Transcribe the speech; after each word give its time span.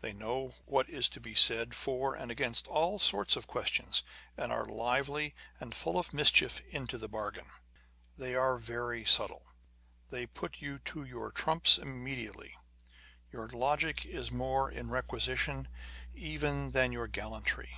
They 0.00 0.14
know 0.14 0.54
what 0.64 0.88
is 0.88 1.06
to 1.10 1.20
be 1.20 1.34
said 1.34 1.74
for 1.74 2.14
and 2.14 2.30
against 2.30 2.66
all 2.66 2.98
sorts 2.98 3.36
of 3.36 3.46
questions, 3.46 4.02
and 4.34 4.50
are 4.50 4.64
lively 4.64 5.34
and 5.60 5.74
full 5.74 5.98
of 5.98 6.14
mischief 6.14 6.62
into 6.70 6.96
the 6.96 7.10
bargain. 7.10 7.50
They 8.16 8.34
are 8.34 8.56
very 8.56 9.04
subtle. 9.04 9.52
They 10.08 10.24
put 10.24 10.62
you 10.62 10.78
to 10.78 11.04
your 11.04 11.30
trumps 11.30 11.76
immediately. 11.76 12.56
Your 13.30 13.48
logic 13.48 14.06
is 14.06 14.32
more 14.32 14.70
in 14.70 14.88
requisition 14.88 15.68
even 16.14 16.70
than 16.70 16.90
your 16.90 17.06
gallantry. 17.06 17.74